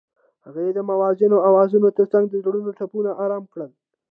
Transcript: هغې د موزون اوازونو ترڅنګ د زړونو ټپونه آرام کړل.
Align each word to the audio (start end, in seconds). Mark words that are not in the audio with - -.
هغې 0.45 0.67
د 0.73 0.79
موزون 0.89 1.31
اوازونو 1.49 1.87
ترڅنګ 1.97 2.25
د 2.29 2.35
زړونو 2.43 2.69
ټپونه 2.77 3.11
آرام 3.23 3.43
کړل. 3.53 3.71